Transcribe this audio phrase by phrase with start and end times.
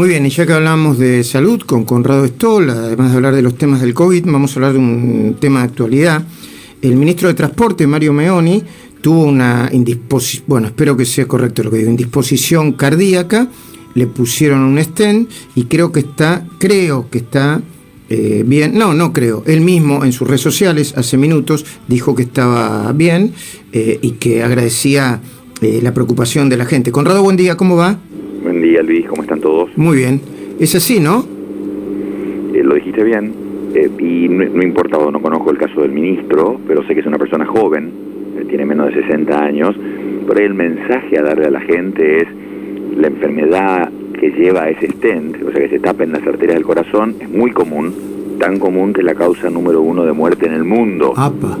[0.00, 3.42] Muy bien, y ya que hablamos de salud con Conrado Stoll, además de hablar de
[3.42, 6.24] los temas del COVID, vamos a hablar de un tema de actualidad.
[6.80, 8.62] El ministro de Transporte, Mario Meoni,
[9.00, 13.48] tuvo una indisposición, bueno, espero que sea correcto lo que digo, indisposición cardíaca,
[13.94, 17.60] le pusieron un stent y creo que está, creo que está
[18.08, 22.22] eh, bien, no, no creo, él mismo en sus redes sociales hace minutos dijo que
[22.22, 23.32] estaba bien
[23.72, 25.20] eh, y que agradecía
[25.60, 26.92] eh, la preocupación de la gente.
[26.92, 27.98] Conrado, buen día, ¿cómo va?
[28.68, 29.70] Día, Luis, ¿cómo están todos?
[29.78, 30.20] Muy bien.
[30.60, 31.24] Es así, ¿no?
[32.52, 33.32] Eh, lo dijiste bien,
[33.74, 37.06] eh, y no, no importa, no conozco el caso del ministro, pero sé que es
[37.06, 37.90] una persona joven,
[38.38, 39.74] eh, tiene menos de 60 años,
[40.26, 42.28] por ahí el mensaje a darle a la gente es
[42.94, 46.64] la enfermedad que lleva a ese stent, o sea, que se tapen las arterias del
[46.64, 47.94] corazón, es muy común,
[48.38, 51.14] tan común que es la causa número uno de muerte en el mundo.
[51.16, 51.56] Apa.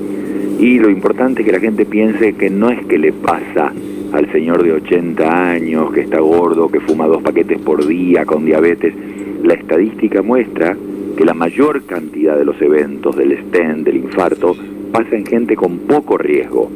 [0.58, 3.72] Y lo importante es que la gente piense que no es que le pasa
[4.12, 8.44] al señor de 80 años, que está gordo, que fuma dos paquetes por día, con
[8.44, 8.94] diabetes.
[9.42, 10.76] La estadística muestra
[11.16, 14.56] que la mayor cantidad de los eventos del stent, del infarto,
[14.92, 16.70] pasa en gente con poco riesgo.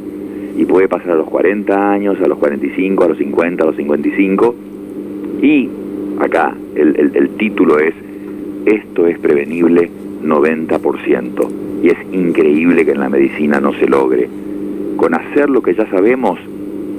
[0.57, 3.77] Y puede pasar a los 40 años, a los 45, a los 50, a los
[3.77, 4.55] 55.
[5.41, 5.69] Y
[6.19, 7.95] acá el, el, el título es,
[8.67, 9.91] esto es prevenible
[10.23, 11.49] 90%.
[11.83, 14.29] Y es increíble que en la medicina no se logre.
[14.97, 16.39] Con hacer lo que ya sabemos,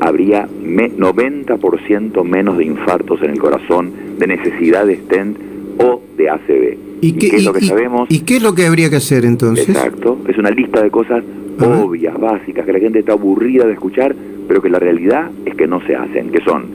[0.04, 5.38] habría 90% menos de infartos en el corazón, de necesidad de stent
[5.80, 6.78] o de ACV.
[7.00, 8.09] ¿Y qué, qué es lo que sabemos?
[8.12, 9.70] ¿Y qué es lo que habría que hacer entonces?
[9.70, 11.24] Exacto, es una lista de cosas
[11.58, 11.84] Ajá.
[11.84, 14.14] obvias, básicas, que la gente está aburrida de escuchar,
[14.48, 16.66] pero que la realidad es que no se hacen, que son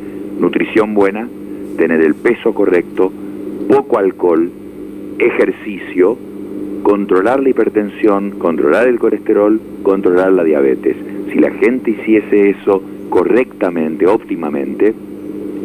[0.40, 1.28] nutrición buena,
[1.76, 3.12] tener el peso correcto,
[3.68, 4.50] poco alcohol,
[5.18, 6.16] ejercicio,
[6.82, 10.96] controlar la hipertensión, controlar el colesterol, controlar la diabetes.
[11.30, 14.94] Si la gente hiciese eso correctamente, óptimamente,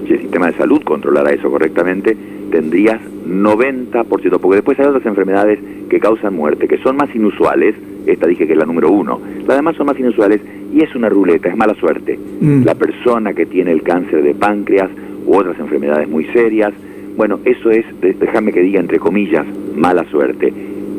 [0.07, 2.15] si el sistema de salud controlara eso correctamente,
[2.51, 4.05] tendrías 90%,
[4.39, 8.53] porque después hay otras enfermedades que causan muerte, que son más inusuales, esta dije que
[8.53, 10.41] es la número uno, las demás son más inusuales
[10.73, 12.19] y es una ruleta, es mala suerte.
[12.41, 12.63] Mm.
[12.63, 14.89] La persona que tiene el cáncer de páncreas
[15.25, 16.73] u otras enfermedades muy serias,
[17.15, 20.51] bueno, eso es, déjame que diga entre comillas, mala suerte.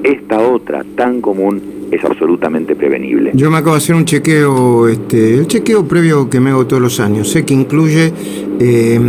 [0.05, 3.31] Esta otra, tan común, es absolutamente prevenible.
[3.35, 6.83] Yo me acabo de hacer un chequeo, este, el chequeo previo que me hago todos
[6.83, 8.13] los años, sé que incluye
[8.61, 9.01] eh,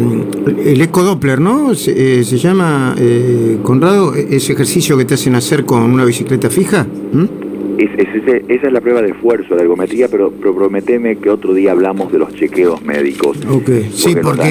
[0.66, 1.76] el ecodoppler, ¿no?
[1.76, 6.50] Se, eh, se llama, eh, Conrado, ese ejercicio que te hacen hacer con una bicicleta
[6.50, 6.88] fija.
[7.14, 7.45] ¿m?
[7.78, 8.16] Es-
[8.47, 12.12] esa es la prueba de esfuerzo, la ergometría, pero, pero prometeme que otro día hablamos
[12.12, 13.38] de los chequeos médicos.
[13.50, 14.50] Ok, sí, porque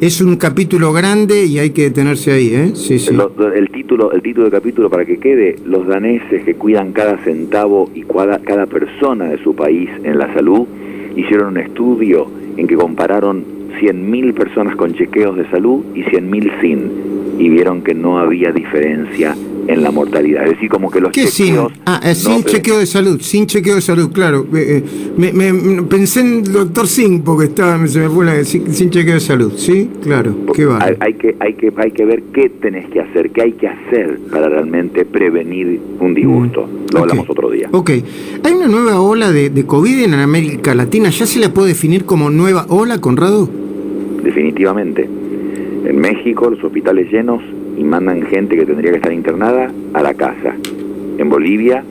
[0.00, 2.70] es, un capítulo grande y hay que detenerse ahí, ¿eh?
[2.74, 3.12] Sí, sí.
[3.14, 6.92] Lo- lo- el título el título del capítulo para que quede los daneses que cuidan
[6.92, 10.66] cada centavo y cada, cada persona de su país en la salud
[11.16, 13.44] hicieron un estudio en que compararon
[13.80, 16.90] 100.000 personas con chequeos de salud y 100.000 sin
[17.38, 19.34] y vieron que no había diferencia
[19.72, 21.46] en la mortalidad es decir como que los ¿Qué sin?
[21.48, 24.46] chequeos Ah, eh, no sin pre- chequeo de salud, sin chequeo de salud, claro.
[24.54, 24.84] Eh, eh,
[25.16, 28.90] me, me- pensé en el doctor Sin porque estaba, se me fue la, sin, sin
[28.90, 29.88] chequeo de salud, ¿sí?
[30.02, 30.82] Claro, qué va.
[30.82, 33.68] hay, hay que hay que hay que ver qué tenés que hacer qué hay que
[33.68, 39.00] hacer para realmente prevenir un disgusto Mm, lo hablamos otro día Ok, hay una nueva
[39.00, 43.00] ola de, de COVID en América Latina, ¿ya se la puede definir como nueva ola,
[43.00, 43.48] Conrado?
[44.22, 45.08] definitivamente.
[45.84, 47.42] En México los hospitales llenos
[47.80, 50.54] y mandan gente que tendría que estar internada a la casa.
[51.16, 51.82] En Bolivia,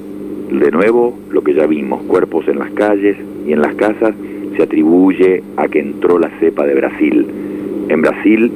[0.51, 3.17] de nuevo, lo que ya vimos, cuerpos en las calles
[3.47, 4.13] y en las casas,
[4.55, 7.25] se atribuye a que entró la cepa de Brasil.
[7.89, 8.51] En Brasil,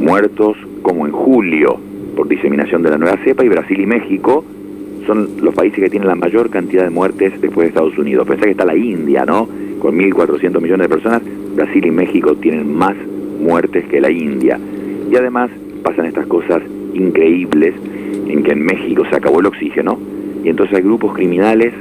[0.00, 1.78] muertos como en julio
[2.16, 4.42] por diseminación de la nueva cepa y Brasil y México
[5.06, 8.26] son los países que tienen la mayor cantidad de muertes después de Estados Unidos.
[8.26, 9.46] Pensá que está la India, ¿no?
[9.78, 11.20] Con 1.400 millones de personas,
[11.54, 12.96] Brasil y México tienen más
[13.40, 14.58] muertes que la India.
[15.10, 15.50] Y además
[15.82, 16.62] pasan estas cosas
[16.94, 17.74] increíbles
[18.28, 19.98] en que en México se acabó el oxígeno
[20.44, 21.72] y entonces hay grupos criminales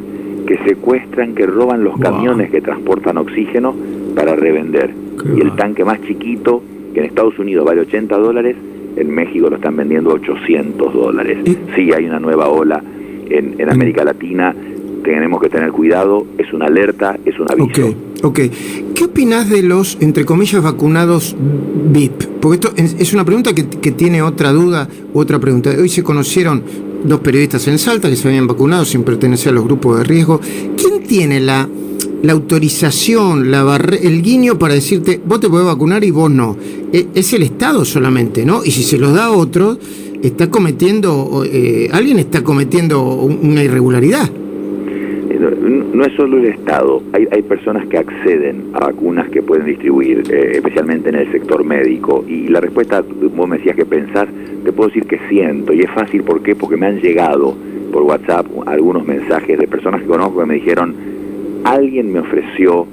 [0.45, 2.01] que secuestran, que roban los Wow.
[2.01, 3.75] camiones que transportan oxígeno
[4.15, 4.91] para revender.
[5.21, 6.61] Qué Y el tanque más chiquito,
[6.93, 8.55] que en Estados Unidos vale 80 dólares,
[8.97, 11.37] en México lo están vendiendo a 800 dólares.
[11.45, 12.81] Y- Sí, hay una nueva ola
[13.29, 14.53] en, en América Latina,
[15.03, 17.87] tenemos que tener cuidado, es una alerta, es un aviso.
[17.87, 18.39] Ok, ok.
[19.01, 21.35] ¿Qué opinás de los, entre comillas, vacunados
[21.91, 22.21] VIP?
[22.39, 25.71] Porque esto es una pregunta que, tiene otra duda, otra pregunta.
[25.75, 26.61] Hoy se conocieron
[27.03, 30.39] dos periodistas en Salta que se habían vacunado sin pertenecer a los grupos de riesgo.
[30.77, 31.67] ¿Quién tiene la,
[32.29, 36.55] autorización, la barre- el guiño para decirte, vos te podés vacunar y vos no?
[36.93, 38.63] E- Es el Estado solamente, ¿no?
[38.63, 39.79] Y si se los da a otro,
[40.21, 44.29] está cometiendo, eh, alguien está cometiendo un- una irregularidad.
[45.93, 50.23] No es solo el Estado, hay, hay personas que acceden a vacunas que pueden distribuir,
[50.31, 52.23] eh, especialmente en el sector médico.
[52.27, 54.27] Y la respuesta, vos me decías que pensás,
[54.63, 56.55] te puedo decir que siento, y es fácil, ¿por qué?
[56.55, 57.55] Porque me han llegado
[57.91, 60.95] por WhatsApp algunos mensajes de personas que conozco que me dijeron,
[61.65, 62.87] alguien me ofreció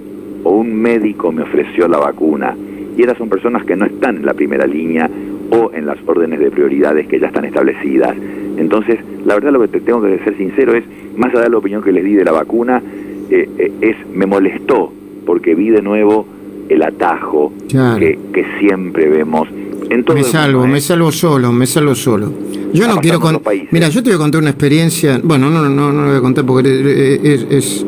[0.45, 2.57] o un médico me ofreció la vacuna.
[2.97, 5.09] Y esas son personas que no están en la primera línea
[5.51, 8.17] o en las órdenes de prioridades que ya están establecidas.
[8.59, 10.85] Entonces, la verdad lo que te tengo que ser sincero es,
[11.17, 12.83] más allá de la opinión que les di de la vacuna,
[13.31, 14.93] eh, eh, es me molestó
[15.25, 16.27] porque vi de nuevo
[16.69, 19.49] el atajo que, que, siempre vemos
[19.91, 20.69] en todo Me salvo, ¿eh?
[20.69, 22.33] me salvo solo, me salvo solo.
[22.73, 23.55] Yo no quiero contar.
[23.71, 25.21] Mira, yo te voy a contar una experiencia.
[25.23, 27.87] Bueno, no, no, no, no lo voy a contar porque es, es,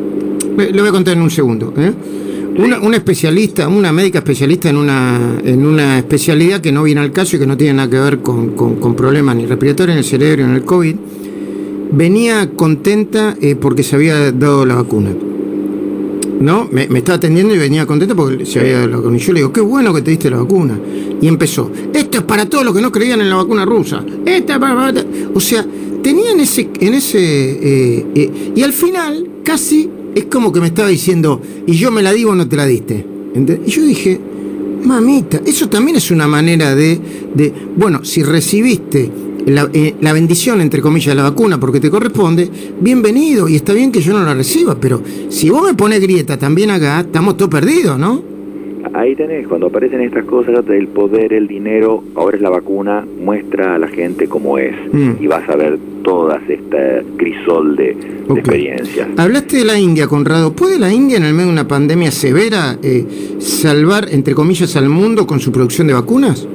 [0.73, 1.73] lo voy a contar en un segundo.
[1.77, 1.91] ¿eh?
[2.57, 7.37] Una, especialista, una médica especialista en una, en una especialidad que no viene al caso
[7.37, 10.43] y que no tiene nada que ver con, con, problemas ni respiratorios en el cerebro,
[10.43, 10.95] en el COVID,
[11.91, 15.11] venía contenta eh, porque se había dado la vacuna.
[16.41, 16.67] ¿No?
[16.71, 19.17] Me, estaba atendiendo y venía contenta porque se había dado la vacuna.
[19.17, 20.77] Y yo le digo, qué bueno que te diste la vacuna.
[21.21, 24.03] Y empezó, esto es para todos los que no creían en la vacuna rusa.
[24.25, 24.59] Esta
[25.33, 25.65] O sea,
[26.01, 27.19] tenían ese, en ese.
[27.19, 32.01] Eh, eh, y al final, casi es como que me estaba diciendo, y yo me
[32.01, 33.05] la digo o no te la diste.
[33.65, 34.19] Y yo dije,
[34.83, 36.99] mamita, eso también es una manera de,
[37.33, 39.09] de bueno, si recibiste
[39.45, 42.49] la, eh, la, bendición, entre comillas, de la vacuna porque te corresponde,
[42.79, 46.37] bienvenido, y está bien que yo no la reciba, pero si vos me pones grieta
[46.37, 48.30] también acá, estamos todos perdidos, ¿no?
[48.93, 53.75] Ahí tenés, cuando aparecen estas cosas, el poder, el dinero, ahora es la vacuna, muestra
[53.75, 55.11] a la gente cómo es mm.
[55.21, 57.95] y vas a ver todas esta crisol de,
[58.35, 59.07] experiencias.
[59.17, 60.53] Hablaste de la India, Conrado.
[60.53, 63.05] ¿Puede la India, en el medio de una pandemia severa, eh,
[63.39, 66.47] salvar, entre comillas, al mundo con su producción de vacunas?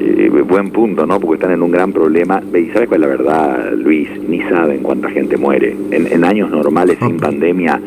[0.00, 1.20] Eh, buen punto, ¿no?
[1.20, 2.42] Porque están en un gran problema.
[2.54, 4.08] ¿Y sabes cuál es la verdad, Luis?
[4.28, 5.76] Ni saben cuánta gente muere.
[5.90, 7.80] En, años normales, sin pandemia,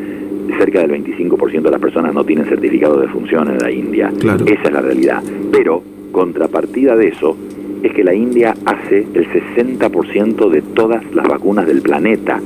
[0.58, 4.12] cerca del 25% de las personas no tienen certificado de función en la India.
[4.46, 5.22] Esa es la realidad.
[5.50, 5.82] Pero,
[6.12, 7.36] contrapartida de eso,
[7.82, 12.40] es que la India hace el 60% de todas las vacunas del planeta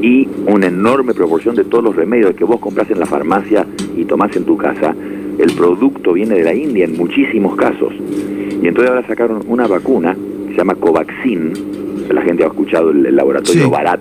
[0.00, 3.66] y una enorme proporción de todos los remedios que vos compras en la farmacia
[3.96, 4.94] y tomás en tu casa,
[5.38, 7.92] el producto viene de la India en muchísimos casos.
[8.62, 10.14] Y entonces ahora sacaron una vacuna
[10.46, 11.52] que se llama Covaxin,
[12.10, 14.00] la gente ha escuchado el, laboratorio Bharat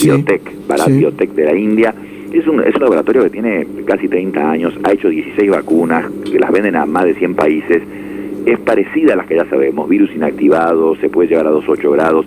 [0.00, 1.94] Biotech, Bharat Biotech de la India,
[2.38, 6.38] es un, es un laboratorio que tiene casi 30 años, ha hecho 16 vacunas, que
[6.38, 7.82] las venden a más de 100 países,
[8.46, 12.26] es parecida a las que ya sabemos, virus inactivado, se puede llegar a 2,8 grados,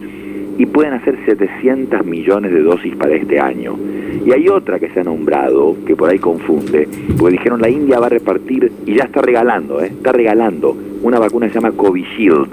[0.58, 3.76] y pueden hacer 700 millones de dosis para este año.
[4.24, 8.00] Y hay otra que se ha nombrado, que por ahí confunde, porque dijeron la India
[8.00, 9.88] va a repartir, y ya está regalando, ¿eh?
[9.88, 12.50] está regalando una vacuna que se llama Covishield.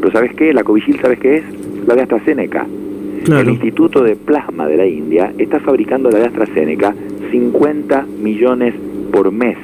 [0.00, 0.52] Pero ¿sabes qué?
[0.52, 1.44] La Covishield, ¿sabes qué es?
[1.86, 2.66] La de AstraZeneca.
[3.36, 6.94] El Instituto de Plasma de la India está fabricando la de AstraZeneca
[7.30, 8.74] 50 millones
[9.12, 9.58] por mes.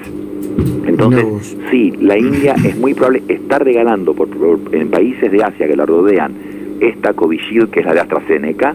[0.87, 4.28] Entonces, sí, la India es muy probable, está regalando por,
[4.72, 6.34] en países de Asia que la rodean
[6.81, 8.75] esta Covishield, que es la de AstraZeneca,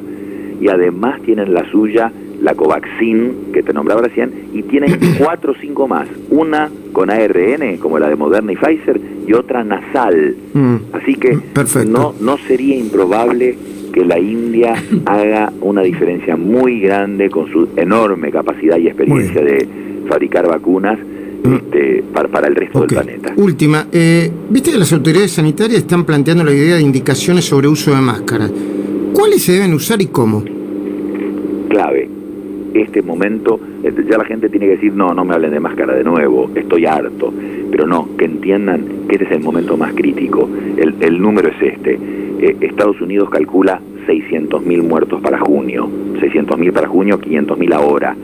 [0.60, 5.56] y además tienen la suya, la Covaxin, que te nombraba recién, y tienen cuatro o
[5.56, 6.08] cinco más.
[6.32, 10.36] Una con ARN, como la de Moderna y Pfizer, y otra nasal.
[10.54, 10.76] Mm.
[10.94, 11.38] Así que
[11.86, 13.56] no, no sería improbable
[13.90, 14.76] que la India
[15.06, 19.68] haga una diferencia muy grande con su enorme capacidad y experiencia de
[20.08, 20.98] fabricar vacunas
[21.44, 21.54] mm.
[21.54, 23.34] este, para, el resto del planeta.
[23.38, 27.94] Última, eh, viste que las autoridades sanitarias están planteando la idea de indicaciones sobre uso
[27.94, 28.52] de máscaras.
[29.14, 30.44] ¿Cuáles se deben usar y cómo?
[31.70, 32.10] Clave.
[32.74, 35.96] Este momento, este, ya la gente tiene que decir, no, no me hablen de máscara
[35.96, 37.34] de nuevo, estoy harto.
[37.72, 40.48] Pero no, que entiendan que este es el momento más crítico.
[40.78, 42.00] El, el número es este
[42.40, 48.16] eh, Estados Unidos calcula 600.000 muertos para junio, 600.000 para junio, 500.000 ahora.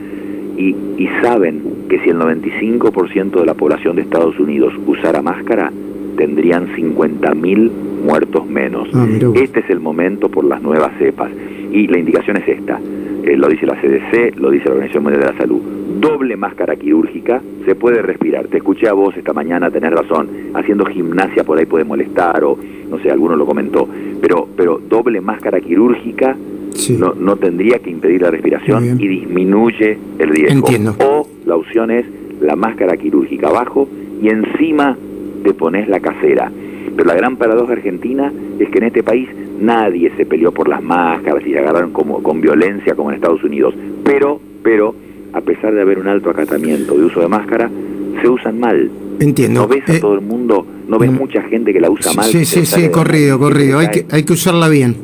[0.56, 5.70] Y, y saben que si el 95% de la población de Estados Unidos usara máscara,
[6.16, 7.70] tendrían 50.000
[8.04, 8.88] muertos menos.
[8.94, 11.30] Ah, este es el momento por las nuevas cepas.
[11.70, 12.80] Y la indicación es esta,
[13.24, 15.60] eh, lo dice la CDC, lo dice la Organización Mundial de la Salud.
[16.00, 18.48] Doble máscara quirúrgica, se puede respirar.
[18.48, 22.58] Te escuché a vos esta mañana, tenés razón, haciendo gimnasia por ahí puede molestar o
[22.90, 23.88] no sé, alguno lo comentó,
[24.20, 26.36] pero, pero doble máscara quirúrgica
[26.98, 30.68] no, no tendría que impedir la respiración y disminuye el riesgo.
[31.00, 32.06] O la opción es
[32.40, 33.88] la máscara quirúrgica abajo
[34.22, 34.96] y encima
[35.42, 36.50] te pones la casera.
[36.94, 39.28] Pero la gran paradoja argentina es que en este país
[39.60, 43.42] nadie se peleó por las máscaras y se agarraron como, con violencia como en Estados
[43.42, 43.74] Unidos.
[44.04, 44.94] Pero, pero,
[45.36, 47.70] a pesar de haber un alto acatamiento de uso de máscara,
[48.22, 48.90] se usan mal.
[49.20, 49.60] Entiendo.
[49.60, 51.14] No ves a eh, todo el mundo, no ves mm.
[51.14, 52.24] mucha gente que la usa mal.
[52.24, 53.78] Sí, sí, sí, corrido, corrido.
[53.78, 54.96] Hay que, hay que usarla bien.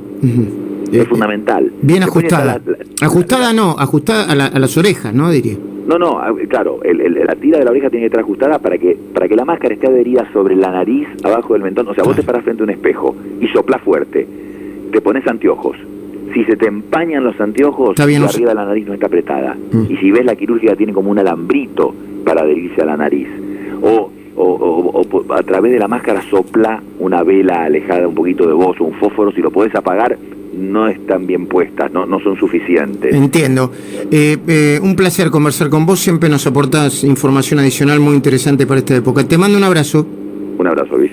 [0.91, 1.71] Es fundamental.
[1.83, 2.61] Bien ajustada.
[3.03, 5.31] Ajustada no, ajustada a, las orejas, ¿no?
[5.31, 5.57] Diría.
[5.87, 9.29] No, no, claro, la tira de la oreja tiene que estar ajustada para que para
[9.29, 11.89] que la máscara esté adherida sobre la nariz, abajo del mentón.
[11.89, 14.27] O sea, vos te paras frente a un espejo y soplás fuerte,
[14.93, 15.77] te pones anteojos.
[16.33, 19.57] Si se te empañan los anteojos, la arriba de la nariz no está apretada.
[19.73, 19.85] Mm.
[19.91, 23.29] Y si ves la quirúrgica tiene como un alambrito para adherirse a la nariz.
[23.83, 28.55] O, o, o, a través de la máscara sopla una vela alejada un poquito de
[28.55, 30.17] vos o un fósforo, si lo podés apagar,
[30.55, 33.15] no están bien puestas, no, no son suficientes.
[33.15, 33.73] Entiendo.
[34.11, 38.81] Eh, eh, un placer conversar con vos, siempre nos aportas información adicional muy interesante para
[38.81, 39.25] esta época.
[39.25, 40.07] Te mando un abrazo.
[40.59, 41.13] Un abrazo, Luis.